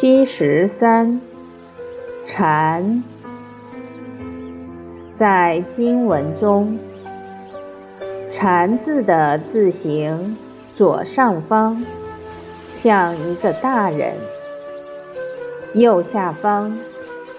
[0.00, 1.20] 七十三，
[2.24, 3.04] 禅。
[5.14, 6.78] 在经文中
[8.26, 10.38] ，“禅”字的字形
[10.74, 11.84] 左上方
[12.70, 14.14] 像一个大人，
[15.74, 16.74] 右下方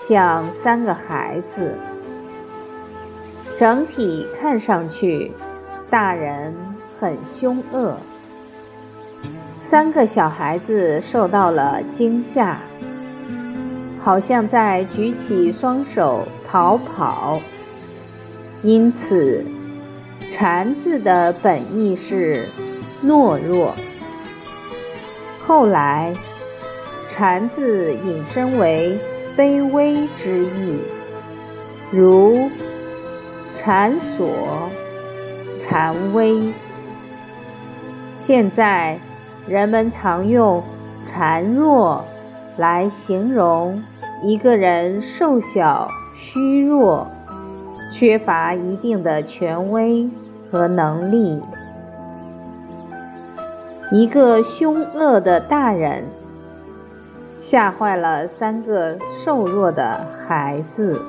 [0.07, 1.73] 像三个孩子。
[3.55, 5.31] 整体看上去，
[5.89, 6.53] 大人
[6.99, 7.97] 很凶恶。
[9.59, 12.59] 三个小孩子受到了惊吓，
[14.03, 17.39] 好像在举起双手逃跑。
[18.63, 19.45] 因此
[20.29, 22.45] ，“禅”字的本意是
[23.03, 23.73] 懦弱。
[25.47, 26.13] 后来
[27.09, 28.99] ，“禅”字引申为
[29.37, 30.79] 卑微之意，
[31.91, 32.49] 如
[33.53, 34.69] 禅所、
[35.57, 36.51] 禅微。
[38.15, 38.99] 现在。
[39.47, 40.61] 人们常用
[41.03, 42.03] “孱弱”
[42.57, 43.81] 来形容
[44.21, 47.07] 一个人瘦小、虚弱，
[47.91, 50.09] 缺乏一定的权威
[50.51, 51.41] 和能力。
[53.91, 56.03] 一个凶恶的大人
[57.39, 61.01] 吓坏了三个瘦弱的孩子。